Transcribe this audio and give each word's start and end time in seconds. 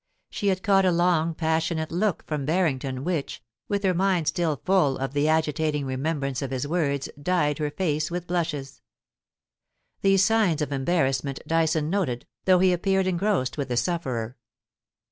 She 0.31 0.47
had 0.47 0.63
caught 0.63 0.83
a 0.83 0.91
long 0.91 1.35
passionate 1.35 1.91
look 1.91 2.25
from 2.25 2.43
Barrington 2.43 3.03
which, 3.03 3.43
with 3.67 3.83
her 3.83 3.93
mind 3.93 4.27
still 4.27 4.59
full 4.65 4.97
of 4.97 5.13
the 5.13 5.27
agitating 5.27 5.85
remembrance 5.85 6.41
of 6.41 6.49
his 6.49 6.65
words, 6.67 7.07
dyed 7.21 7.59
her 7.59 7.69
face 7.69 8.09
with 8.09 8.25
blushes. 8.25 8.81
These 10.01 10.25
signs 10.25 10.63
of 10.63 10.71
embarrassment 10.71 11.39
Dyson 11.45 11.91
noted, 11.91 12.25
though 12.45 12.57
he 12.57 12.73
appeared 12.73 13.05
engrossed 13.05 13.59
with 13.59 13.67
the 13.67 13.77
sufferer. 13.77 14.37